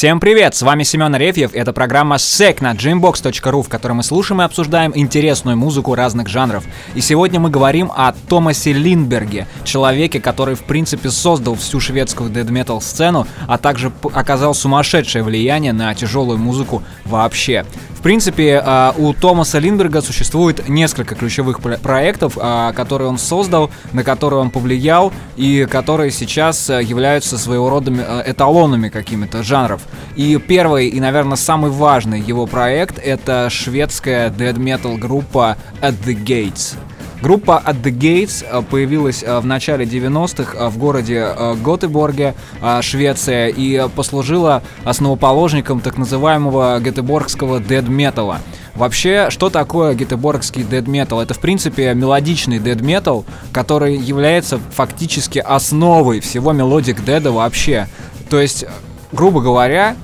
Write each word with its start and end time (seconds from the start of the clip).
Всем 0.00 0.18
привет, 0.18 0.54
с 0.54 0.62
вами 0.62 0.82
Семен 0.82 1.14
Арефьев, 1.14 1.50
это 1.52 1.74
программа 1.74 2.16
SEC 2.16 2.62
на 2.62 2.72
gymbox.ru, 2.72 3.62
в 3.62 3.68
которой 3.68 3.92
мы 3.92 4.02
слушаем 4.02 4.40
и 4.40 4.44
обсуждаем 4.46 4.92
интересную 4.94 5.58
музыку 5.58 5.94
разных 5.94 6.26
жанров. 6.26 6.64
И 6.94 7.02
сегодня 7.02 7.38
мы 7.38 7.50
говорим 7.50 7.92
о 7.94 8.14
Томасе 8.26 8.72
Линдберге, 8.72 9.46
человеке, 9.62 10.18
который 10.18 10.54
в 10.54 10.62
принципе 10.62 11.10
создал 11.10 11.54
всю 11.54 11.80
шведскую 11.80 12.30
metal 12.30 12.80
сцену, 12.80 13.26
а 13.46 13.58
также 13.58 13.92
оказал 14.14 14.54
сумасшедшее 14.54 15.22
влияние 15.22 15.74
на 15.74 15.94
тяжелую 15.94 16.38
музыку 16.38 16.82
вообще. 17.04 17.66
В 18.00 18.02
принципе, 18.02 18.62
а, 18.64 18.94
у 18.96 19.12
Томаса 19.12 19.58
Линдберга 19.58 20.00
существует 20.00 20.70
несколько 20.70 21.14
ключевых 21.14 21.60
проектов, 21.60 22.38
а, 22.40 22.72
которые 22.72 23.08
он 23.08 23.18
создал, 23.18 23.70
на 23.92 24.02
которые 24.04 24.40
он 24.40 24.50
повлиял 24.50 25.12
и 25.36 25.66
которые 25.70 26.10
сейчас 26.10 26.70
а, 26.70 26.80
являются 26.80 27.36
своего 27.36 27.68
рода 27.68 27.92
эталонами 28.26 28.88
какими-то 28.88 29.42
жанров. 29.42 29.82
И 30.16 30.36
первый 30.38 30.88
и, 30.88 31.00
наверное, 31.00 31.36
самый 31.36 31.70
важный 31.70 32.20
его 32.20 32.46
проект— 32.46 32.98
это 33.02 33.48
шведская 33.50 34.30
metal 34.30 34.96
группа 34.96 35.56
At 35.80 35.94
The 36.04 36.14
Gates. 36.14 36.76
Группа 37.22 37.62
At 37.66 37.82
The 37.82 37.92
Gates 37.92 38.44
э, 38.48 38.62
появилась 38.62 39.22
э, 39.22 39.38
в 39.40 39.44
начале 39.44 39.84
90-х 39.84 40.56
э, 40.56 40.68
в 40.68 40.78
городе 40.78 41.28
Готеборге, 41.62 42.34
Швеция, 42.80 43.48
и 43.48 43.88
послужила 43.94 44.62
основоположником 44.84 45.80
так 45.80 45.98
называемого 45.98 46.80
гетеборгского 46.80 47.60
metal. 47.60 48.36
Вообще, 48.74 49.28
что 49.28 49.50
такое 49.50 49.94
гетеборгский 49.94 50.62
metal? 50.62 51.22
Это, 51.22 51.34
в 51.34 51.40
принципе, 51.40 51.92
мелодичный 51.92 52.58
metal, 52.58 53.26
который 53.52 53.96
является 53.96 54.58
фактически 54.58 55.38
основой 55.38 56.20
всего 56.20 56.52
melodic 56.52 57.04
death 57.04 57.27
а 57.27 57.32
вообще. 57.32 57.86
То 58.30 58.40
есть, 58.40 58.64
грубо 59.12 59.40
говоря, 59.40 59.96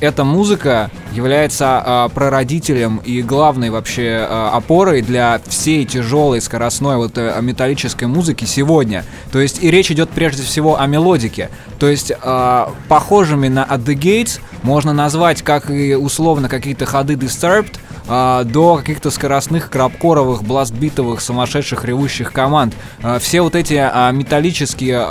эта 0.00 0.24
музыка 0.24 0.90
является 1.12 1.82
э, 1.84 2.14
прародителем 2.14 2.98
и 3.04 3.22
главной 3.22 3.70
вообще 3.70 4.26
э, 4.28 4.48
опорой 4.52 5.02
для 5.02 5.40
всей 5.46 5.84
тяжелой 5.84 6.40
скоростной 6.40 6.96
вот 6.96 7.16
э, 7.16 7.38
металлической 7.40 8.04
музыки 8.04 8.44
сегодня. 8.44 9.04
То 9.32 9.40
есть 9.40 9.62
и 9.62 9.70
речь 9.70 9.90
идет 9.90 10.10
прежде 10.10 10.42
всего 10.42 10.78
о 10.80 10.86
мелодике. 10.86 11.48
То 11.78 11.88
есть 11.88 12.10
э, 12.10 12.66
похожими 12.88 13.48
на 13.48 13.64
At 13.64 13.84
the 13.84 13.94
Gates 13.94 14.40
можно 14.62 14.92
назвать 14.92 15.42
как 15.42 15.70
и 15.70 15.94
условно 15.94 16.48
какие-то 16.48 16.86
ходы 16.86 17.14
Disturbed, 17.14 17.76
а, 18.08 18.44
до 18.44 18.76
каких-то 18.76 19.10
скоростных 19.10 19.70
крабкоровых, 19.70 20.42
бластбитовых, 20.42 21.20
сумасшедших 21.20 21.84
ревущих 21.84 22.32
команд. 22.32 22.74
А, 23.02 23.18
все 23.18 23.42
вот 23.42 23.54
эти 23.54 23.74
а, 23.74 24.10
металлические 24.10 25.04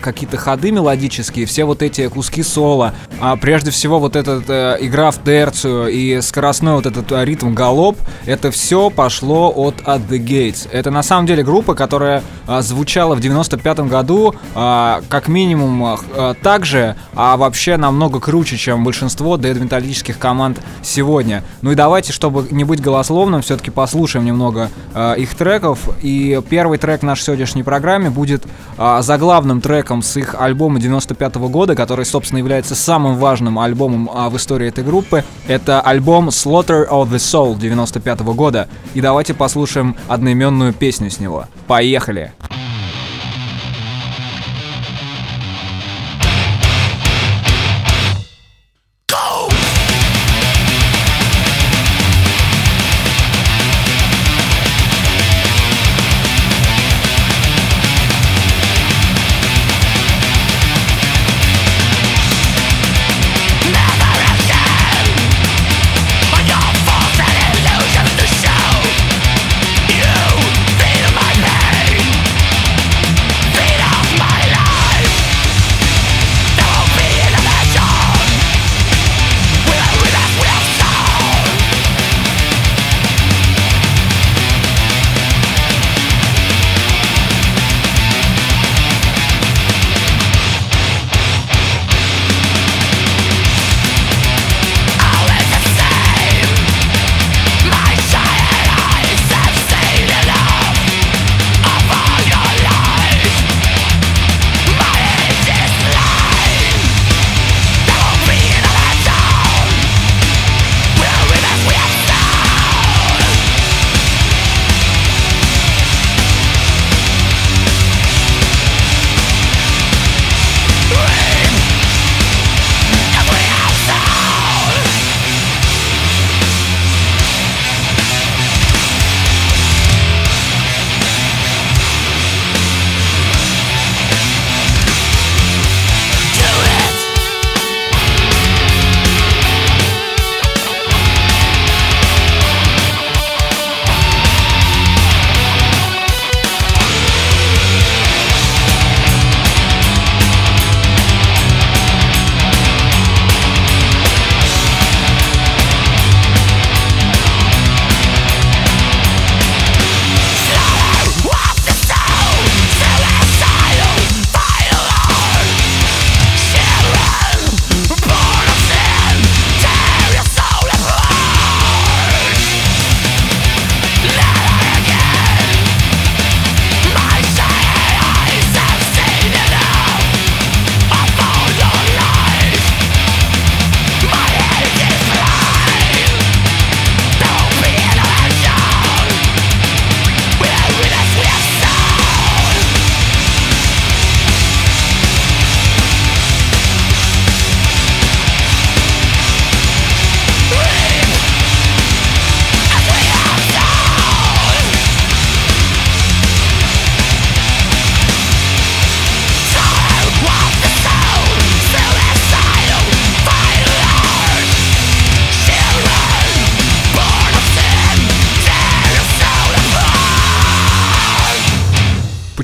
какие-то 0.00 0.36
ходы 0.36 0.70
мелодические, 0.70 1.46
все 1.46 1.64
вот 1.64 1.82
эти 1.82 2.08
куски 2.08 2.42
соло, 2.42 2.94
прежде 3.40 3.70
всего 3.70 3.98
вот 3.98 4.16
эта 4.16 4.42
а, 4.48 4.76
игра 4.80 5.10
в 5.10 5.22
терцию 5.22 5.88
и 5.88 6.20
скоростной 6.20 6.74
вот 6.74 6.86
этот 6.86 7.10
а, 7.12 7.24
ритм 7.24 7.54
галоп, 7.54 7.96
это 8.24 8.50
все 8.50 8.90
пошло 8.90 9.52
от 9.54 9.76
At 9.82 10.08
The 10.08 10.18
Gates. 10.18 10.68
Это 10.70 10.90
на 10.90 11.02
самом 11.02 11.26
деле 11.26 11.42
группа, 11.42 11.74
которая 11.74 12.22
звучала 12.60 13.14
в 13.14 13.20
95 13.20 13.80
году 13.80 14.34
как 14.54 15.28
минимум 15.28 15.84
а, 15.84 16.34
так 16.34 16.64
же, 16.64 16.96
а 17.14 17.36
вообще 17.36 17.76
намного 17.76 18.20
круче, 18.20 18.56
чем 18.56 18.84
большинство 18.84 19.36
дэд-металлических 19.36 20.18
команд 20.18 20.60
сегодня. 20.82 21.42
Ну 21.62 21.72
и 21.72 21.74
давайте, 21.74 22.12
что 22.12 22.25
чтобы 22.26 22.48
не 22.50 22.64
быть 22.64 22.80
голословным, 22.80 23.40
все-таки 23.40 23.70
послушаем 23.70 24.24
немного 24.24 24.68
э, 24.94 25.14
их 25.18 25.36
треков. 25.36 25.88
И 26.02 26.40
первый 26.50 26.76
трек 26.76 27.02
нашей 27.02 27.22
сегодняшней 27.22 27.62
программе 27.62 28.10
будет 28.10 28.44
э, 28.76 28.98
заглавным 29.00 29.60
треком 29.60 30.02
с 30.02 30.16
их 30.16 30.34
альбома 30.36 30.80
95 30.80 31.36
-го 31.36 31.48
года, 31.48 31.76
который, 31.76 32.04
собственно, 32.04 32.38
является 32.38 32.74
самым 32.74 33.16
важным 33.16 33.60
альбомом 33.60 34.10
э, 34.12 34.28
в 34.28 34.36
истории 34.36 34.66
этой 34.66 34.82
группы. 34.82 35.22
Это 35.46 35.80
альбом 35.80 36.30
Slaughter 36.30 36.88
of 36.88 37.10
the 37.10 37.18
Soul 37.18 37.56
95 37.56 38.20
-го 38.22 38.34
года. 38.34 38.66
И 38.94 39.00
давайте 39.00 39.32
послушаем 39.32 39.94
одноименную 40.08 40.72
песню 40.72 41.08
с 41.08 41.20
него. 41.20 41.44
Поехали! 41.68 42.32
Поехали! 42.40 42.65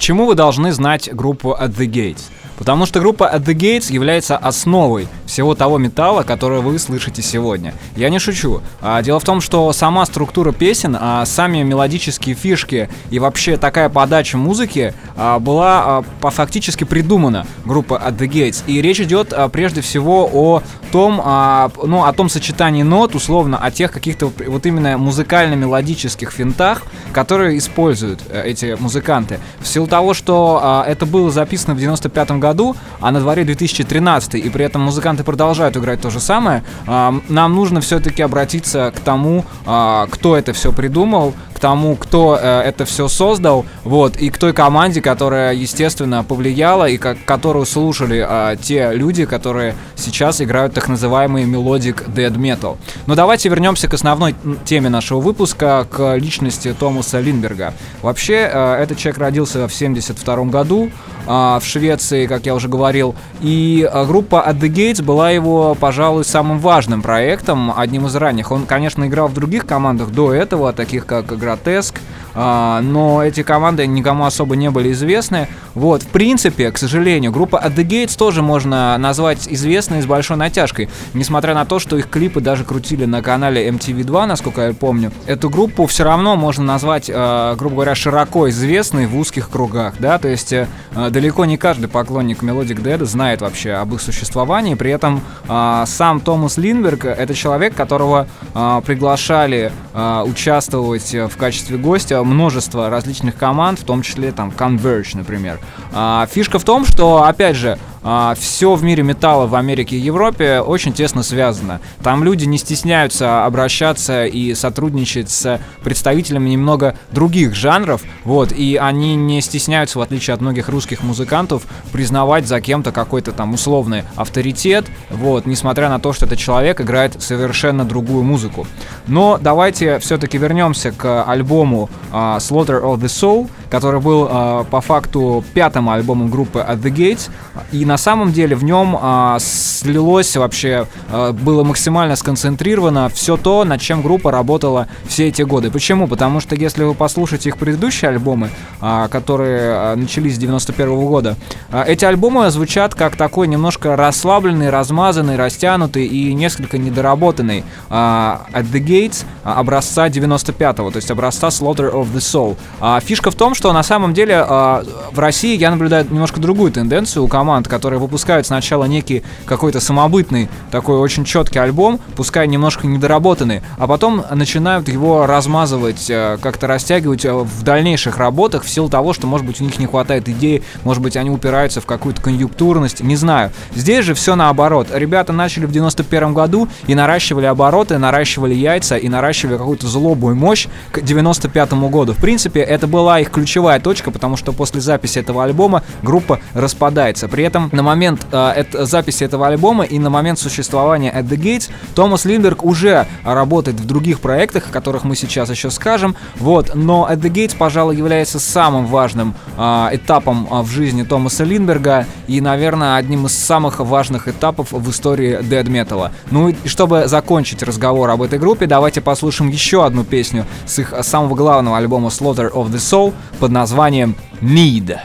Почему 0.03 0.27
вы 0.27 0.35
должны 0.35 0.73
знать 0.73 1.15
группу 1.15 1.51
At 1.51 1.77
The 1.77 1.87
Gates? 1.87 2.23
Потому 2.59 2.87
что 2.87 2.99
группа 2.99 3.33
At 3.33 3.45
The 3.45 3.55
Gates 3.55 3.93
является 3.93 4.37
основой 4.37 5.07
всего 5.33 5.55
того 5.55 5.79
металла, 5.79 6.25
который 6.25 6.61
вы 6.61 6.79
слышите 6.79 7.23
сегодня. 7.23 7.73
Я 7.97 8.11
не 8.11 8.19
шучу. 8.19 8.61
А, 8.83 9.01
дело 9.01 9.19
в 9.19 9.25
том, 9.25 9.41
что 9.41 9.73
сама 9.73 10.05
структура 10.05 10.53
песен, 10.53 10.95
а 11.01 11.25
сами 11.25 11.63
мелодические 11.63 12.35
фишки 12.35 12.91
и 13.11 13.19
вообще 13.19 13.57
такая 13.57 13.89
подача 13.89 14.37
музыки 14.37 14.93
а, 15.17 15.39
была 15.39 16.05
по 16.21 16.31
фактически 16.31 16.85
придумана 16.85 17.47
группа 17.65 17.95
At 17.95 18.19
The 18.19 18.29
Gates. 18.29 18.63
И 18.67 18.83
речь 18.83 19.01
идет 19.01 19.33
прежде 19.53 19.81
всего 19.81 20.29
о 20.31 20.63
том, 20.93 21.17
ну, 21.17 22.05
о 22.05 22.13
том 22.15 22.29
сочетании 22.29 22.83
нот, 22.83 23.15
условно, 23.15 23.57
о 23.57 23.71
тех 23.71 23.91
каких-то 23.91 24.31
вот 24.47 24.67
именно 24.67 24.99
музыкально-мелодических 24.99 26.31
финтах, 26.31 26.83
которые 27.15 27.57
используют 27.57 28.21
а, 28.29 28.43
эти 28.43 28.77
музыканты. 28.79 29.41
В 29.61 29.67
силу 29.67 29.87
того, 29.87 30.13
что 30.13 30.85
это 30.87 31.07
было 31.07 31.31
записано 31.31 31.75
в 31.75 31.79
95 31.79 32.33
году, 32.33 32.77
а 33.01 33.11
на 33.11 33.21
дворе 33.21 33.45
2013, 33.45 34.35
и 34.35 34.51
при 34.51 34.67
этом 34.67 34.83
музыканты 34.83 35.22
продолжают 35.23 35.77
играть 35.77 36.01
то 36.01 36.11
же 36.11 36.21
самое, 36.21 36.63
нам 36.87 37.55
нужно 37.55 37.81
все-таки 37.81 38.23
обратиться 38.23 38.93
к 38.95 39.01
тому, 39.01 39.45
а, 39.67 40.07
кто 40.11 40.37
это 40.37 40.53
все 40.53 40.73
придумал, 40.73 41.35
тому, 41.63 41.95
кто 41.95 42.37
э, 42.39 42.63
это 42.63 42.85
все 42.85 43.07
создал, 43.07 43.65
вот, 43.85 44.17
и 44.17 44.31
к 44.31 44.37
той 44.37 44.53
команде, 44.53 45.01
которая, 45.01 45.55
естественно, 45.55 46.25
повлияла, 46.25 46.89
и 46.89 46.99
как, 46.99 47.25
которую 47.25 47.67
слушали 47.67 48.27
э, 48.29 48.57
те 48.61 48.91
люди, 48.93 49.25
которые 49.25 49.77
сейчас 49.95 50.43
играют 50.43 50.75
так 50.75 50.89
называемый 50.89 51.45
melodic 51.45 52.03
death 52.09 52.35
metal. 52.35 52.79
Но 53.07 53.15
давайте 53.15 53.49
вернемся 53.49 53.87
к 53.87 53.95
основной 53.95 54.35
теме 54.65 54.89
нашего 54.89 55.21
выпуска, 55.21 55.87
к 55.89 56.17
личности 56.17 56.75
Томаса 56.77 57.21
Линберга. 57.21 57.75
Вообще, 58.03 58.51
э, 58.53 58.83
этот 58.83 58.99
человек 58.99 59.21
родился 59.21 59.69
в 59.69 59.73
72 59.73 60.45
году, 60.47 60.91
а, 61.27 61.61
в 61.61 61.65
Швеции, 61.65 62.27
как 62.27 62.47
я 62.47 62.55
уже 62.55 62.69
говорил. 62.69 63.15
И 63.41 63.89
а, 63.91 64.05
группа 64.05 64.45
At 64.47 64.59
The 64.59 64.69
Gates 64.69 65.03
была 65.03 65.31
его, 65.31 65.77
пожалуй, 65.79 66.25
самым 66.25 66.59
важным 66.59 67.03
проектом, 67.03 67.73
одним 67.77 68.07
из 68.07 68.17
ранних. 68.17 68.51
Он, 68.51 68.67
конечно, 68.67 69.07
играл 69.07 69.29
в 69.29 69.35
других 69.35 69.67
командах 69.67 70.11
до 70.11 70.33
этого, 70.33 70.73
таких 70.73 71.07
как 71.07 71.27
Grotesque, 71.33 71.52
а, 71.57 72.22
но 72.35 73.23
эти 73.25 73.43
команды 73.43 73.87
никому 73.87 74.25
особо 74.25 74.57
не 74.57 74.71
были 74.71 74.93
известны. 74.93 75.49
Вот, 75.75 76.03
в 76.03 76.09
принципе, 76.09 76.71
к 76.71 76.79
сожалению, 76.79 77.33
группа 77.33 77.57
At 77.57 77.75
The 77.75 77.87
Gates 77.87 78.17
тоже 78.17 78.43
можно 78.43 78.97
назвать 78.99 79.49
известной 79.49 80.03
с 80.03 80.07
большой 80.07 80.37
натяжкой, 80.37 80.89
несмотря 81.15 81.55
на 81.55 81.65
то, 81.65 81.79
что 81.79 81.97
их 81.97 82.09
клипы 82.09 82.41
даже 82.41 82.65
крутили 82.65 83.05
на 83.05 83.23
канале 83.23 83.69
MTV2, 83.69 84.27
насколько 84.27 84.61
я 84.69 84.75
помню. 84.75 85.13
Эту 85.27 85.51
группу 85.51 85.87
все 85.87 86.05
равно 86.05 86.37
можно 86.37 86.65
назвать, 86.65 87.11
э, 87.13 87.55
грубо 87.57 87.77
говоря, 87.77 87.95
широко 87.95 88.49
известной 88.51 89.07
в 89.07 89.17
узких 89.17 89.49
кругах, 89.51 89.95
да, 89.99 90.19
то 90.19 90.29
есть 90.29 90.53
э, 90.53 90.67
далеко 90.95 91.45
не 91.45 91.57
каждый 91.57 91.89
поклонник 91.89 92.43
Melodic 92.43 92.83
Dead 92.83 93.03
знает 93.05 93.41
вообще 93.41 93.73
об 93.73 93.95
их 93.95 94.01
существовании, 94.01 94.75
при 94.75 94.91
этом 94.91 95.23
сам 95.47 96.21
Томас 96.21 96.57
Линберг 96.57 97.05
это 97.05 97.35
человек, 97.35 97.75
которого 97.75 98.27
приглашали 98.53 99.73
участвовать 99.95 101.15
в 101.15 101.37
качестве 101.37 101.79
гостя 101.79 102.22
множество 102.25 102.91
различных 102.91 103.37
команд, 103.37 103.79
в 103.79 103.85
том 103.85 104.03
числе 104.03 104.33
там 104.33 104.51
Converge, 104.51 105.17
например. 105.17 105.61
А, 105.93 106.27
фишка 106.31 106.59
в 106.59 106.65
том, 106.65 106.85
что, 106.85 107.25
опять 107.25 107.57
же, 107.57 107.79
а, 108.03 108.35
все 108.39 108.75
в 108.75 108.83
мире 108.83 109.03
металла 109.03 109.47
в 109.47 109.55
Америке 109.55 109.97
и 109.97 110.01
Европе 110.01 110.61
очень 110.61 110.93
тесно 110.93 111.23
связано. 111.23 111.81
Там 112.03 112.25
люди 112.25 112.45
не 112.45 112.59
стесняются 112.59 113.45
обращаться 113.45 114.27
и 114.27 114.55
сотрудничать 114.55 115.31
с 115.31 115.61
представителями 115.83 116.51
немного 116.51 116.97
других 117.11 117.55
жанров, 117.55 118.03
вот, 118.25 118.53
и 118.53 118.77
они 118.77 119.15
не 119.15 119.41
стесняются, 119.41 119.99
в 119.99 120.03
отличие 120.03 120.35
от 120.35 120.41
многих 120.41 120.69
русских 120.69 121.03
музыкантов, 121.03 121.63
признавать 121.93 122.47
за 122.47 122.61
кем-то 122.61 122.93
какой-то 122.93 123.33
там 123.33 123.55
условный 123.55 124.05
авторитет, 124.17 124.87
вот, 125.11 125.47
несмотря 125.47 125.89
на 125.89 125.99
то, 125.99 126.13
что 126.13 126.27
этот 126.27 126.39
человек 126.39 126.81
играет 126.81 127.23
совершенно 127.23 127.85
другую 127.85 128.25
музыку. 128.25 128.67
Но 129.07 129.39
давайте 129.41 129.99
все-таки 129.99 130.39
вернемся 130.39 130.93
к 130.93 131.25
альбому 131.25 131.89
uh, 132.13 132.39
Slaughter 132.39 132.83
of 132.83 132.99
the 132.99 133.07
Soul, 133.07 133.49
который 133.71 134.01
был 134.01 134.25
uh, 134.25 134.65
по 134.65 134.81
факту 134.81 135.45
пятым 135.55 135.89
альбомом 135.89 136.31
группы 136.31 136.59
At 136.59 136.81
the 136.83 136.93
Gates, 136.93 137.31
и 137.71 137.85
на 137.93 137.99
самом 137.99 138.33
деле 138.33 138.57
в 138.57 138.65
нем 138.65 138.97
а, 138.99 139.37
слилось 139.39 140.35
вообще, 140.35 140.87
а, 141.11 141.35
было 141.35 141.63
максимально 141.63 142.17
сконцентрировано 142.17 143.11
все 143.11 143.37
то, 143.37 143.65
над 143.65 143.83
чем 143.83 144.01
группа 144.01 144.31
работала 144.31 144.89
все 145.07 145.29
эти 145.29 145.43
годы. 145.43 145.71
Почему? 145.71 146.09
Потому 146.09 146.41
что 146.41 146.55
если 146.55 146.85
вы 146.85 146.95
послушаете 146.95 147.51
их 147.51 147.59
предыдущие 147.59 148.09
альбомы, 148.09 148.49
а, 148.81 149.09
которые 149.09 149.61
а, 149.75 149.97
начались 149.97 150.37
с 150.37 150.39
91 150.39 150.89
-го 150.89 151.07
года, 151.07 151.37
а, 151.71 151.85
эти 151.85 152.07
альбомы 152.07 152.51
звучат 152.51 152.95
как 152.95 153.17
такой 153.17 153.47
немножко 153.47 153.95
расслабленный, 153.95 154.71
размазанный, 154.71 155.37
растянутый 155.37 156.07
и 156.07 156.33
несколько 156.33 156.79
недоработанный 156.79 157.63
а, 157.91 158.47
At 158.55 158.73
the 158.73 158.83
Gates 158.83 159.27
а, 159.45 159.61
образца 159.61 160.09
95-го, 160.09 160.91
то 160.91 160.97
есть 160.97 161.11
образца 161.11 161.49
Slaughter 161.49 161.93
of 161.93 162.11
the 162.15 162.21
Soul. 162.21 162.57
А, 162.81 163.01
фишка 163.01 163.31
в 163.31 163.35
том, 163.35 163.55
что 163.55 163.71
на 163.75 163.83
самом 163.83 164.15
деле 164.15 164.37
а, 164.49 164.83
в 165.13 165.19
России 165.19 165.59
я 165.59 165.71
наблюдаю 165.71 166.07
немножко 166.09 166.41
другую 166.41 166.73
тенденцию 166.73 167.25
у 167.25 167.29
команд, 167.29 167.69
которые 167.69 167.82
которые 167.83 167.99
выпускают 167.99 168.47
сначала 168.47 168.85
некий 168.85 169.25
какой-то 169.45 169.81
самобытный, 169.81 170.49
такой 170.71 170.99
очень 170.99 171.25
четкий 171.25 171.59
альбом, 171.59 171.99
пускай 172.15 172.47
немножко 172.47 172.87
недоработанный, 172.87 173.61
а 173.77 173.89
потом 173.89 174.25
начинают 174.31 174.89
его 174.89 175.27
размазывать, 175.27 176.09
э, 176.09 176.39
как-то 176.41 176.69
растягивать 176.69 177.25
э, 177.25 177.33
в 177.33 177.65
дальнейших 177.65 178.19
работах 178.19 178.63
в 178.63 178.71
силу 178.71 178.89
того, 178.89 179.13
что, 179.13 179.27
может 179.27 179.45
быть, 179.45 179.61
у 179.61 179.65
них 179.65 179.81
не 179.81 179.87
хватает 179.87 180.29
идей, 180.29 180.63
может 180.85 181.03
быть, 181.03 181.17
они 181.17 181.29
упираются 181.31 181.81
в 181.81 181.87
какую-то 181.87 182.23
конъюнктурность, 182.23 183.01
не 183.01 183.17
знаю. 183.17 183.51
Здесь 183.75 184.05
же 184.05 184.15
все 184.15 184.37
наоборот. 184.37 184.87
Ребята 184.93 185.33
начали 185.33 185.67
в 185.67 185.73
91 185.73 186.35
году 186.35 186.69
и 186.87 186.95
наращивали 186.95 187.47
обороты, 187.47 187.99
наращивали 187.99 188.55
яйца 188.55 188.97
и 188.97 189.09
наращивали 189.09 189.57
какую-то 189.57 189.89
злобу 189.89 190.31
и 190.31 190.35
мощь 190.35 190.69
к 190.93 191.01
95 191.01 191.73
году. 191.91 192.13
В 192.13 192.21
принципе, 192.21 192.61
это 192.61 192.87
была 192.87 193.19
их 193.19 193.33
ключевая 193.33 193.81
точка, 193.81 194.13
потому 194.13 194.37
что 194.37 194.53
после 194.53 194.81
записи 194.81 195.19
этого 195.19 195.43
альбома 195.43 195.83
группа 196.05 196.39
распадается. 196.55 197.27
При 197.27 197.43
этом 197.43 197.72
на 197.73 197.83
момент 197.83 198.27
э, 198.31 198.53
это, 198.57 198.85
записи 198.87 199.25
этого 199.25 199.49
альбома 199.49 199.85
и 199.85 199.99
на 199.99 200.11
момент 200.11 200.39
существования 200.39 201.13
At 201.13 201.29
The 201.29 201.37
Gates 201.37 201.71
Томас 201.95 202.25
Линдберг 202.25 202.65
уже 202.65 203.07
работает 203.25 203.81
в 203.81 203.87
других 203.87 204.21
проектах, 204.21 204.69
о 204.69 204.73
которых 204.73 205.05
мы 205.05 205.17
сейчас 205.17 205.51
еще 205.51 205.71
скажем. 205.71 206.15
Вот, 206.37 206.75
но 206.75 207.09
At 207.11 207.21
The 207.21 207.31
Gates, 207.31 207.57
пожалуй, 207.57 207.97
является 207.97 208.39
самым 208.39 208.87
важным 208.87 209.35
э, 209.57 209.89
этапом 209.93 210.47
э, 210.51 210.61
в 210.63 210.71
жизни 210.71 211.03
Томаса 211.03 211.45
Линдберга 211.45 212.07
и, 212.29 212.41
наверное, 212.41 212.97
одним 212.97 213.27
из 213.27 213.33
самых 213.33 213.81
важных 213.81 214.29
этапов 214.29 214.73
в 214.73 214.91
истории 214.91 215.39
Dead 215.41 215.65
Metal. 215.65 216.11
Ну 216.31 216.51
и 216.51 216.69
чтобы 216.69 217.09
закончить 217.09 217.63
разговор 217.63 218.11
об 218.11 218.23
этой 218.23 218.39
группе, 218.39 218.67
давайте 218.67 219.01
послушаем 219.01 219.51
еще 219.51 219.85
одну 219.85 220.05
песню 220.05 220.47
с 220.67 220.79
их 220.79 220.95
самого 221.03 221.35
главного 221.35 221.79
альбома 221.79 222.09
Slaughter 222.09 222.51
of 222.53 222.71
the 222.71 222.77
Soul 222.77 223.15
под 223.39 223.51
названием 223.51 224.17
Need. 224.41 224.99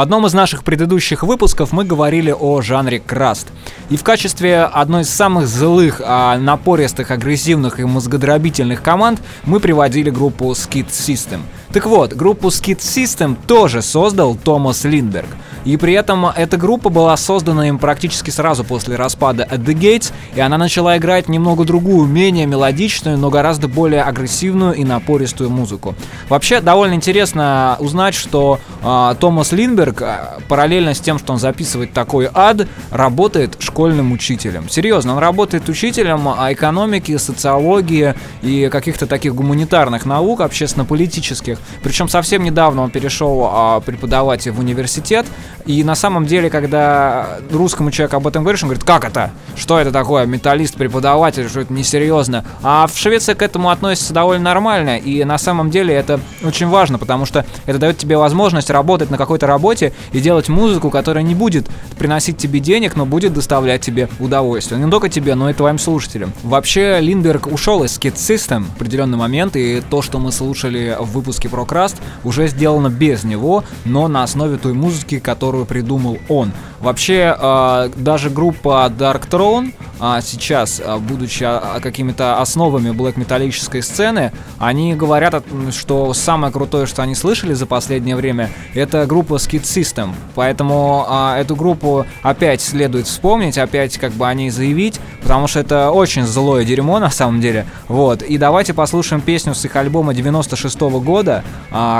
Одном 0.00 0.26
из 0.26 0.34
наших 0.34 0.64
предыдущих 0.64 1.22
выпусков 1.22 1.72
мы 1.72 1.84
говорили 1.84 2.34
о 2.38 2.60
жанре 2.62 3.00
краст. 3.00 3.48
И 3.88 3.96
в 3.96 4.02
качестве 4.02 4.62
одной 4.62 5.02
из 5.02 5.10
самых 5.10 5.46
злых, 5.46 6.00
а, 6.04 6.38
напористых, 6.38 7.10
агрессивных 7.10 7.80
и 7.80 7.84
мозгодробительных 7.84 8.82
команд 8.82 9.20
мы 9.44 9.60
приводили 9.60 10.10
группу 10.10 10.50
Skid 10.52 10.88
System. 10.88 11.40
Так 11.72 11.86
вот, 11.86 12.14
группу 12.14 12.48
Skid 12.48 12.78
System 12.78 13.36
тоже 13.46 13.82
создал 13.82 14.36
Томас 14.36 14.84
Линдберг– 14.84 15.28
и 15.64 15.76
при 15.76 15.92
этом 15.94 16.26
эта 16.26 16.56
группа 16.56 16.88
была 16.88 17.16
создана 17.16 17.68
им 17.68 17.78
практически 17.78 18.30
сразу 18.30 18.64
после 18.64 18.96
распада 18.96 19.46
At 19.50 19.64
The 19.64 19.74
Gates, 19.74 20.12
и 20.34 20.40
она 20.40 20.58
начала 20.58 20.96
играть 20.96 21.28
немного 21.28 21.64
другую, 21.64 22.06
менее 22.06 22.46
мелодичную, 22.46 23.18
но 23.18 23.30
гораздо 23.30 23.68
более 23.68 24.02
агрессивную 24.02 24.74
и 24.74 24.84
напористую 24.84 25.50
музыку. 25.50 25.94
Вообще, 26.28 26.60
довольно 26.60 26.94
интересно 26.94 27.76
узнать, 27.78 28.14
что 28.14 28.58
э, 28.82 29.14
Томас 29.18 29.52
Линберг, 29.52 30.02
э, 30.02 30.18
параллельно 30.48 30.94
с 30.94 31.00
тем, 31.00 31.18
что 31.18 31.32
он 31.32 31.38
записывает 31.38 31.92
такой 31.92 32.28
ад, 32.32 32.66
работает 32.90 33.56
школьным 33.58 34.12
учителем. 34.12 34.68
Серьезно, 34.68 35.14
он 35.14 35.18
работает 35.18 35.68
учителем 35.68 36.28
экономики, 36.28 37.16
социологии 37.16 38.14
и 38.42 38.68
каких-то 38.70 39.06
таких 39.06 39.34
гуманитарных 39.34 40.06
наук, 40.06 40.40
общественно-политических. 40.40 41.58
Причем 41.82 42.08
совсем 42.08 42.44
недавно 42.44 42.82
он 42.82 42.90
перешел 42.90 43.50
э, 43.52 43.80
преподавать 43.84 44.46
в 44.46 44.58
университет, 44.58 45.26
и 45.70 45.84
на 45.84 45.94
самом 45.94 46.26
деле, 46.26 46.50
когда 46.50 47.38
русскому 47.52 47.92
человеку 47.92 48.16
об 48.16 48.26
этом 48.26 48.42
говоришь, 48.42 48.62
он 48.64 48.70
говорит, 48.70 48.82
как 48.82 49.04
это? 49.04 49.30
Что 49.54 49.78
это 49.78 49.92
такое? 49.92 50.26
Металлист, 50.26 50.74
преподаватель, 50.74 51.48
что 51.48 51.60
это 51.60 51.72
несерьезно? 51.72 52.44
А 52.64 52.88
в 52.88 52.98
Швеции 52.98 53.34
к 53.34 53.42
этому 53.42 53.70
относятся 53.70 54.12
довольно 54.12 54.42
нормально. 54.42 54.98
И 54.98 55.22
на 55.22 55.38
самом 55.38 55.70
деле 55.70 55.94
это 55.94 56.18
очень 56.42 56.66
важно, 56.66 56.98
потому 56.98 57.24
что 57.24 57.46
это 57.66 57.78
дает 57.78 57.98
тебе 57.98 58.16
возможность 58.16 58.68
работать 58.68 59.10
на 59.10 59.16
какой-то 59.16 59.46
работе 59.46 59.92
и 60.10 60.18
делать 60.18 60.48
музыку, 60.48 60.90
которая 60.90 61.22
не 61.22 61.36
будет 61.36 61.68
приносить 61.98 62.36
тебе 62.36 62.58
денег, 62.58 62.96
но 62.96 63.06
будет 63.06 63.32
доставлять 63.32 63.82
тебе 63.82 64.08
удовольствие. 64.18 64.80
Не 64.80 64.90
только 64.90 65.08
тебе, 65.08 65.36
но 65.36 65.50
и 65.50 65.54
твоим 65.54 65.78
слушателям. 65.78 66.32
Вообще, 66.42 66.98
Линдберг 67.00 67.46
ушел 67.46 67.84
из 67.84 67.96
Skid 67.96 68.14
System 68.14 68.64
в 68.64 68.76
определенный 68.76 69.18
момент, 69.18 69.54
и 69.54 69.80
то, 69.88 70.02
что 70.02 70.18
мы 70.18 70.32
слушали 70.32 70.96
в 70.98 71.12
выпуске 71.12 71.48
про 71.48 71.64
Краст, 71.64 71.96
уже 72.24 72.48
сделано 72.48 72.88
без 72.88 73.22
него, 73.22 73.62
но 73.84 74.08
на 74.08 74.24
основе 74.24 74.56
той 74.56 74.72
музыки, 74.72 75.20
которая 75.20 75.59
которую 75.60 75.66
придумал 75.66 76.18
он. 76.28 76.52
Вообще, 76.80 77.36
э, 77.38 77.90
даже 77.96 78.30
группа 78.30 78.90
Dark 78.96 79.28
Throne 79.28 79.74
э, 80.00 80.20
сейчас, 80.22 80.80
э, 80.80 80.96
будучи 80.96 81.46
какими-то 81.82 82.40
основами 82.40 82.90
блэк 82.90 83.18
металлической 83.18 83.82
сцены, 83.82 84.32
они 84.58 84.94
говорят, 84.94 85.44
что 85.72 86.14
самое 86.14 86.52
крутое, 86.52 86.86
что 86.86 87.02
они 87.02 87.14
слышали 87.14 87.52
за 87.54 87.66
последнее 87.66 88.16
время, 88.16 88.48
это 88.74 89.04
группа 89.06 89.34
Skid 89.34 89.62
System. 89.62 90.14
Поэтому 90.34 91.06
эту 91.36 91.54
группу 91.54 92.06
опять 92.22 92.62
следует 92.62 93.06
вспомнить, 93.06 93.58
опять 93.58 93.98
как 93.98 94.12
бы 94.12 94.26
о 94.26 94.34
ней 94.34 94.50
заявить, 94.50 95.00
потому 95.22 95.48
что 95.48 95.60
это 95.60 95.90
очень 95.90 96.24
злое 96.24 96.64
дерьмо 96.64 96.98
на 96.98 97.10
самом 97.10 97.40
деле. 97.40 97.66
Вот. 97.88 98.22
И 98.22 98.38
давайте 98.38 98.72
послушаем 98.72 99.20
песню 99.20 99.54
с 99.54 99.64
их 99.64 99.76
альбома 99.76 100.14
96 100.14 100.78
-го 100.78 101.00
года, 101.00 101.44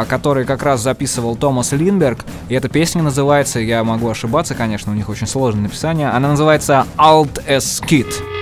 который 0.09 0.45
как 0.45 0.63
раз 0.63 0.81
записывал 0.81 1.37
Томас 1.37 1.73
Линберг. 1.73 2.25
И 2.49 2.55
эта 2.55 2.69
песня 2.69 3.03
называется 3.03 3.40
называется, 3.41 3.61
я 3.61 3.85
могу 3.85 4.09
ошибаться, 4.11 4.55
конечно, 4.55 4.93
у 4.93 4.95
них 4.95 5.09
очень 5.09 5.27
сложное 5.27 5.63
написание, 5.63 6.11
она 6.11 6.29
называется 6.29 6.87
Alt 6.99 7.43
as 7.47 7.83
Kid. 7.83 8.40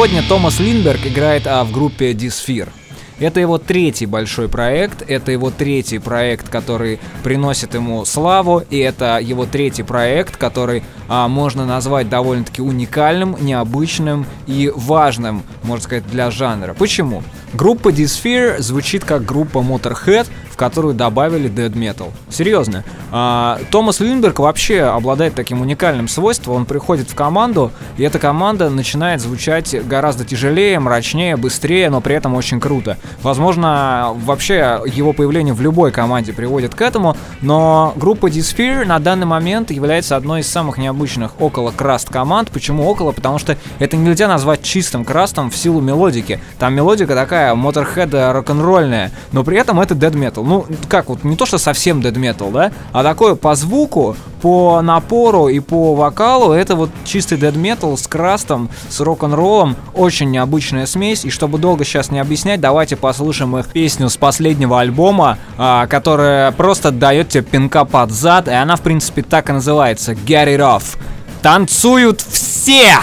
Сегодня 0.00 0.22
Томас 0.22 0.58
Линдберг 0.58 1.06
играет 1.06 1.46
а, 1.46 1.62
в 1.62 1.72
группе 1.72 2.12
Dysphere. 2.12 2.70
Это 3.18 3.38
его 3.38 3.58
третий 3.58 4.06
большой 4.06 4.48
проект, 4.48 5.02
это 5.06 5.30
его 5.30 5.50
третий 5.50 5.98
проект, 5.98 6.48
который 6.48 6.98
приносит 7.22 7.74
ему 7.74 8.06
славу, 8.06 8.62
и 8.70 8.78
это 8.78 9.18
его 9.18 9.44
третий 9.44 9.82
проект, 9.82 10.38
который 10.38 10.84
а, 11.06 11.28
можно 11.28 11.66
назвать 11.66 12.08
довольно-таки 12.08 12.62
уникальным, 12.62 13.36
необычным 13.42 14.24
и 14.46 14.72
важным, 14.74 15.42
можно 15.64 15.84
сказать, 15.84 16.06
для 16.06 16.30
жанра. 16.30 16.72
Почему? 16.72 17.22
Группа 17.52 17.90
Dysphere 17.90 18.58
звучит 18.62 19.04
как 19.04 19.26
группа 19.26 19.58
Motorhead, 19.58 20.28
которую 20.60 20.92
добавили 20.92 21.48
Dead 21.48 21.72
Metal. 21.72 22.12
Серьезно. 22.28 22.84
А, 23.10 23.58
Томас 23.70 23.98
Линдберг 24.00 24.40
вообще 24.40 24.82
обладает 24.82 25.34
таким 25.34 25.62
уникальным 25.62 26.06
свойством. 26.06 26.54
Он 26.54 26.66
приходит 26.66 27.08
в 27.08 27.14
команду, 27.14 27.72
и 27.96 28.02
эта 28.02 28.18
команда 28.18 28.68
начинает 28.68 29.22
звучать 29.22 29.74
гораздо 29.86 30.26
тяжелее, 30.26 30.78
мрачнее, 30.78 31.38
быстрее, 31.38 31.88
но 31.88 32.02
при 32.02 32.14
этом 32.14 32.34
очень 32.34 32.60
круто. 32.60 32.98
Возможно, 33.22 34.10
вообще 34.14 34.82
его 34.84 35.14
появление 35.14 35.54
в 35.54 35.62
любой 35.62 35.92
команде 35.92 36.34
приводит 36.34 36.74
к 36.74 36.82
этому, 36.82 37.16
но 37.40 37.94
группа 37.96 38.26
Dysphere 38.26 38.84
на 38.84 38.98
данный 38.98 39.26
момент 39.26 39.70
является 39.70 40.14
одной 40.14 40.40
из 40.40 40.46
самых 40.46 40.76
необычных 40.76 41.40
около 41.40 41.70
краст 41.70 42.10
команд. 42.10 42.50
Почему 42.50 42.86
около? 42.86 43.12
Потому 43.12 43.38
что 43.38 43.56
это 43.78 43.96
нельзя 43.96 44.28
назвать 44.28 44.62
чистым 44.62 45.06
крастом 45.06 45.50
в 45.50 45.56
силу 45.56 45.80
мелодики. 45.80 46.38
Там 46.58 46.74
мелодика 46.74 47.14
такая 47.14 47.54
моторхед 47.54 48.12
рок-н-ролльная, 48.12 49.10
но 49.32 49.42
при 49.42 49.56
этом 49.56 49.80
это 49.80 49.94
dead 49.94 50.12
metal 50.12 50.49
ну, 50.50 50.66
как 50.88 51.08
вот, 51.08 51.22
не 51.22 51.36
то, 51.36 51.46
что 51.46 51.58
совсем 51.58 52.00
dead 52.00 52.14
metal, 52.14 52.50
да, 52.50 52.72
а 52.92 53.04
такое 53.04 53.36
по 53.36 53.54
звуку, 53.54 54.16
по 54.42 54.80
напору 54.82 55.46
и 55.46 55.60
по 55.60 55.94
вокалу, 55.94 56.52
это 56.52 56.74
вот 56.74 56.90
чистый 57.04 57.38
dead 57.38 57.54
metal 57.54 57.96
с 57.96 58.08
крастом, 58.08 58.68
с 58.88 58.98
рок-н-роллом, 58.98 59.76
очень 59.94 60.28
необычная 60.32 60.86
смесь, 60.86 61.24
и 61.24 61.30
чтобы 61.30 61.58
долго 61.58 61.84
сейчас 61.84 62.10
не 62.10 62.18
объяснять, 62.18 62.60
давайте 62.60 62.96
послушаем 62.96 63.56
их 63.58 63.68
песню 63.68 64.08
с 64.08 64.16
последнего 64.16 64.80
альбома, 64.80 65.38
а, 65.56 65.86
которая 65.86 66.50
просто 66.50 66.90
дает 66.90 67.28
тебе 67.28 67.44
пинка 67.44 67.84
под 67.84 68.10
зад, 68.10 68.48
и 68.48 68.52
она, 68.52 68.74
в 68.74 68.80
принципе, 68.80 69.22
так 69.22 69.50
и 69.50 69.52
называется, 69.52 70.14
Get 70.14 70.56
It 70.56 70.58
Off. 70.58 70.96
Танцуют 71.42 72.20
все! 72.20 72.98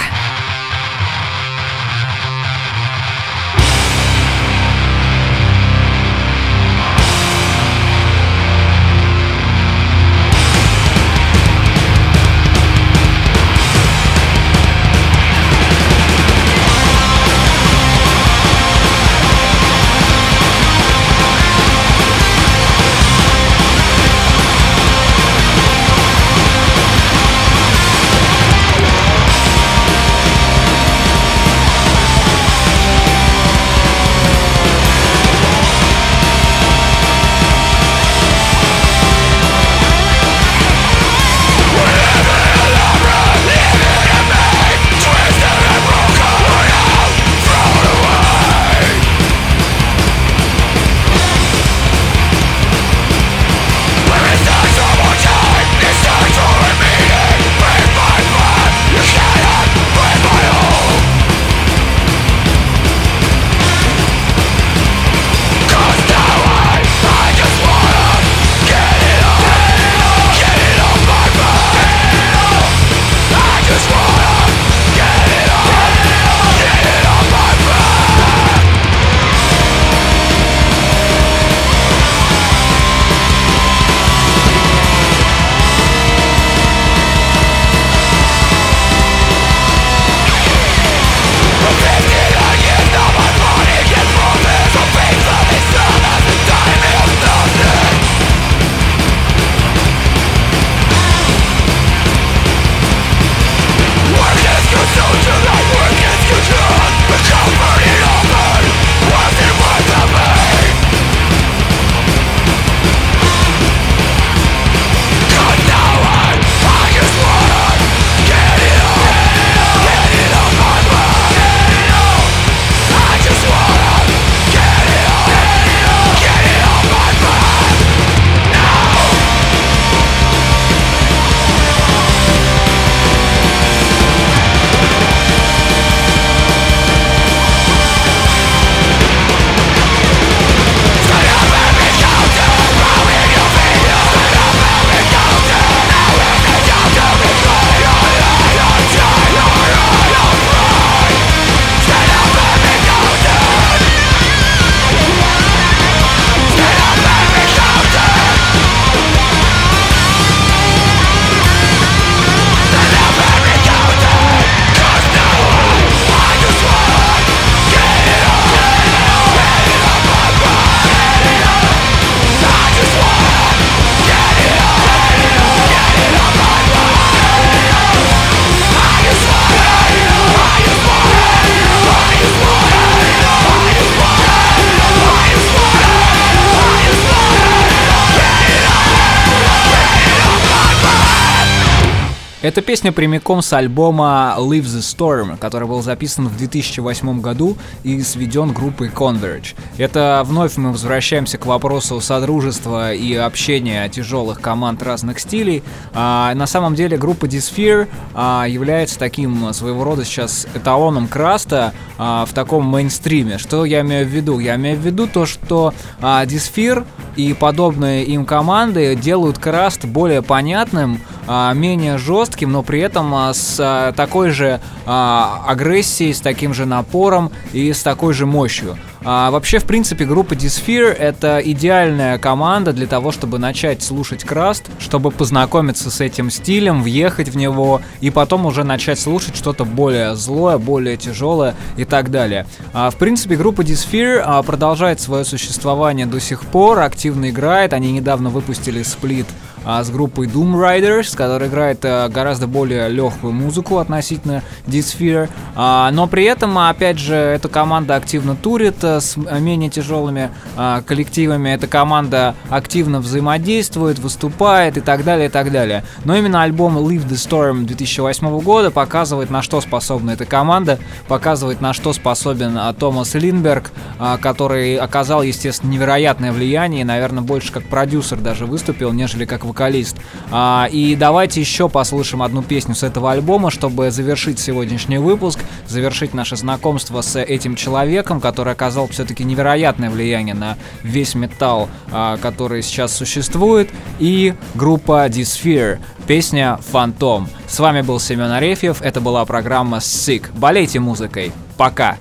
Эта 192.47 192.61
песня 192.61 192.93
прямиком 192.93 193.41
с 193.41 193.51
альбома 193.51 194.33
Live 194.37 194.63
the 194.63 194.79
Storm, 194.79 195.37
который 195.37 195.67
был 195.67 195.81
записан 195.81 196.29
в 196.29 196.37
2008 196.37 197.19
году 197.19 197.57
и 197.83 198.01
сведен 198.01 198.53
группой 198.53 198.87
Converge. 198.87 199.53
Это 199.77 200.23
вновь 200.25 200.55
мы 200.55 200.71
возвращаемся 200.71 201.37
к 201.37 201.45
вопросу 201.45 201.99
содружества 201.99 202.93
и 202.93 203.13
общения 203.15 203.89
тяжелых 203.89 204.39
команд 204.39 204.81
разных 204.81 205.19
стилей. 205.19 205.61
А, 205.93 206.33
на 206.35 206.47
самом 206.47 206.73
деле 206.73 206.95
группа 206.97 207.25
Dysphere 207.25 207.89
а, 208.13 208.45
является 208.47 208.97
таким 208.97 209.51
своего 209.53 209.83
рода 209.83 210.05
сейчас 210.05 210.47
эталоном 210.53 211.09
краста 211.09 211.73
а, 211.97 212.25
в 212.25 212.31
таком 212.31 212.65
мейнстриме. 212.65 213.39
Что 213.39 213.65
я 213.65 213.81
имею 213.81 214.05
в 214.05 214.09
виду? 214.09 214.39
Я 214.39 214.55
имею 214.55 214.77
в 214.77 214.85
виду 214.85 215.05
то, 215.07 215.25
что 215.25 215.73
а, 215.99 216.23
Dysphere 216.23 216.85
и 217.17 217.33
подобные 217.33 218.05
им 218.05 218.23
команды 218.23 218.95
делают 218.95 219.37
краст 219.37 219.83
более 219.83 220.21
понятным, 220.21 221.01
менее 221.27 221.97
жестким, 221.97 222.51
но 222.51 222.63
при 222.63 222.79
этом 222.79 223.13
а, 223.13 223.33
с 223.33 223.57
а, 223.59 223.91
такой 223.91 224.31
же 224.31 224.59
агрессией, 224.85 226.13
с 226.13 226.21
таким 226.21 226.53
же 226.53 226.65
напором 226.65 227.31
и 227.51 227.73
с 227.73 227.83
такой 227.83 228.13
же 228.13 228.25
мощью. 228.25 228.77
А, 229.09 229.31
вообще, 229.31 229.59
в 229.59 229.63
принципе, 229.63 230.03
группа 230.03 230.33
Dysphere— 230.33 230.91
это 230.99 231.39
идеальная 231.39 232.17
команда 232.17 232.73
для 232.73 232.87
того, 232.87 233.13
чтобы 233.13 233.39
начать 233.39 233.81
слушать 233.81 234.25
Краст, 234.25 234.65
чтобы 234.79 235.11
познакомиться 235.11 235.89
с 235.89 236.01
этим 236.01 236.29
стилем, 236.29 236.83
въехать 236.83 237.29
в 237.29 237.37
него 237.37 237.79
и 238.01 238.09
потом 238.09 238.45
уже 238.45 238.65
начать 238.65 238.99
слушать 238.99 239.37
что-то 239.37 239.63
более 239.63 240.13
злое, 240.15 240.57
более 240.57 240.97
тяжелое 240.97 241.55
и 241.77 241.85
так 241.85 242.11
далее. 242.11 242.45
А, 242.73 242.89
в 242.89 242.97
принципе, 242.97 243.37
группа 243.37 243.63
а, 243.63 244.43
продолжает 244.43 244.99
свое 244.99 245.23
существование 245.23 246.05
до 246.05 246.19
сих 246.19 246.41
пор, 246.41 246.79
активно 246.79 247.29
играет. 247.29 247.71
Они 247.71 247.93
недавно 247.93 248.29
выпустили 248.29 248.83
сплит 248.83 249.27
а, 249.67 249.83
с 249.83 249.89
группой 249.89 250.27
Doom 250.27 250.53
Riders, 250.53 251.15
которая 251.15 251.49
играет 251.49 251.79
а, 251.83 252.07
гораздо 252.07 252.47
более 252.47 252.87
легкую 252.87 253.33
музыку 253.33 253.79
относительно 253.79 254.41
Dysphere. 254.65 255.29
А, 255.55 255.91
но 255.91 256.07
при 256.07 256.23
этом, 256.23 256.57
опять 256.57 256.97
же, 256.97 257.15
эта 257.15 257.49
команда 257.49 257.97
активно 257.97 258.37
турит 258.37 258.81
а, 258.81 259.01
с 259.01 259.17
менее 259.17 259.69
тяжелыми 259.69 260.31
а, 260.55 260.81
коллективами. 260.83 261.49
Эта 261.49 261.67
команда 261.67 262.33
активно 262.49 263.01
взаимодействует, 263.01 263.99
выступает 263.99 264.77
и 264.77 264.81
так 264.81 265.03
далее, 265.03 265.27
и 265.27 265.29
так 265.29 265.51
далее. 265.51 265.83
Но 266.05 266.15
именно 266.15 266.43
альбом 266.43 266.77
Leave 266.77 267.05
the 267.05 267.15
Storm 267.15 267.65
2008 267.65 268.39
года 268.39 268.71
показывает, 268.71 269.29
на 269.29 269.41
что 269.41 269.59
способна 269.59 270.11
эта 270.11 270.25
команда, 270.25 270.79
показывает, 271.09 271.59
на 271.59 271.73
что 271.73 271.91
способен 271.91 272.57
а, 272.57 272.71
Томас 272.71 273.15
Линберг, 273.15 273.71
а, 273.99 274.17
который 274.17 274.77
оказал, 274.77 275.23
естественно, 275.23 275.71
невероятное 275.71 276.31
влияние 276.31 276.81
и, 276.81 276.85
наверное, 276.85 277.21
больше 277.21 277.51
как 277.51 277.63
продюсер 277.63 278.17
даже 278.17 278.45
выступил, 278.45 278.93
нежели 278.93 279.25
как 279.25 279.43
вокалист 279.43 279.56
вокалист. 279.57 279.97
А, 280.31 280.67
и 280.71 280.95
давайте 280.95 281.41
еще 281.41 281.67
послушаем 281.67 282.21
одну 282.21 282.43
песню 282.43 282.75
с 282.75 282.83
этого 282.83 283.11
альбома, 283.11 283.49
чтобы 283.49 283.89
завершить 283.91 284.39
сегодняшний 284.39 284.99
выпуск, 284.99 285.39
завершить 285.67 286.13
наше 286.13 286.35
знакомство 286.35 287.01
с 287.01 287.19
этим 287.19 287.55
человеком, 287.55 288.21
который 288.21 288.53
оказал 288.53 288.87
все-таки 288.87 289.23
невероятное 289.23 289.89
влияние 289.89 290.35
на 290.35 290.57
весь 290.83 291.15
металл, 291.15 291.69
а, 291.91 292.17
который 292.17 292.61
сейчас 292.61 292.95
существует, 292.95 293.69
и 293.99 294.35
группа 294.53 295.07
Dysphere, 295.07 295.79
песня 296.05 296.59
«Фантом». 296.71 297.27
С 297.47 297.59
вами 297.59 297.81
был 297.81 297.99
Семен 297.99 298.31
Арефьев, 298.31 298.81
это 298.81 299.01
была 299.01 299.25
программа 299.25 299.77
«Sick». 299.77 300.25
Болейте 300.37 300.79
музыкой. 300.79 301.31
Пока! 301.57 301.97